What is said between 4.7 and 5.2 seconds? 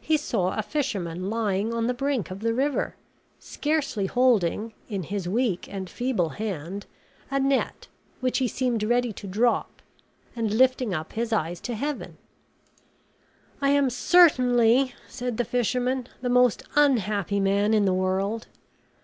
in